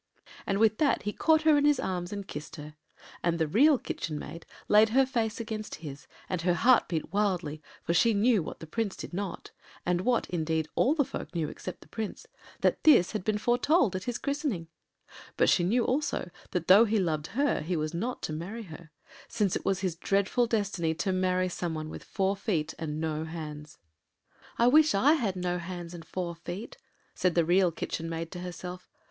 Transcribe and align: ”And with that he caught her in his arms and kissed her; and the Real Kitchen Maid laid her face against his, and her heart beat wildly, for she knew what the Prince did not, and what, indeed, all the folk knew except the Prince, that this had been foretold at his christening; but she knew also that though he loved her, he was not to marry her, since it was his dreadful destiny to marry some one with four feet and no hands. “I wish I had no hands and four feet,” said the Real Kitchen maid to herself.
”And 0.47 0.57
with 0.57 0.79
that 0.79 1.03
he 1.03 1.13
caught 1.13 1.43
her 1.43 1.59
in 1.59 1.65
his 1.65 1.79
arms 1.79 2.11
and 2.11 2.27
kissed 2.27 2.55
her; 2.55 2.73
and 3.21 3.37
the 3.37 3.45
Real 3.47 3.77
Kitchen 3.77 4.17
Maid 4.17 4.47
laid 4.67 4.89
her 4.89 5.05
face 5.05 5.39
against 5.39 5.75
his, 5.85 6.07
and 6.27 6.41
her 6.41 6.55
heart 6.55 6.87
beat 6.87 7.13
wildly, 7.13 7.61
for 7.83 7.93
she 7.93 8.15
knew 8.15 8.41
what 8.41 8.61
the 8.61 8.65
Prince 8.65 8.95
did 8.95 9.13
not, 9.13 9.51
and 9.85 10.01
what, 10.01 10.27
indeed, 10.31 10.67
all 10.73 10.95
the 10.95 11.05
folk 11.05 11.35
knew 11.35 11.49
except 11.49 11.81
the 11.81 11.87
Prince, 11.87 12.25
that 12.61 12.83
this 12.83 13.11
had 13.11 13.23
been 13.23 13.37
foretold 13.37 13.95
at 13.95 14.05
his 14.05 14.17
christening; 14.17 14.65
but 15.37 15.51
she 15.51 15.63
knew 15.63 15.85
also 15.85 16.31
that 16.49 16.67
though 16.67 16.85
he 16.85 16.97
loved 16.97 17.27
her, 17.37 17.61
he 17.61 17.77
was 17.77 17.93
not 17.93 18.23
to 18.23 18.33
marry 18.33 18.63
her, 18.63 18.89
since 19.27 19.55
it 19.55 19.63
was 19.65 19.81
his 19.81 19.95
dreadful 19.95 20.47
destiny 20.47 20.95
to 20.95 21.11
marry 21.13 21.47
some 21.47 21.75
one 21.75 21.89
with 21.91 22.03
four 22.05 22.35
feet 22.35 22.73
and 22.79 22.99
no 22.99 23.23
hands. 23.23 23.77
“I 24.57 24.65
wish 24.65 24.95
I 24.95 25.13
had 25.13 25.35
no 25.35 25.59
hands 25.59 25.93
and 25.93 26.03
four 26.03 26.33
feet,” 26.33 26.77
said 27.13 27.35
the 27.35 27.45
Real 27.45 27.71
Kitchen 27.71 28.09
maid 28.09 28.31
to 28.31 28.39
herself. 28.39 28.89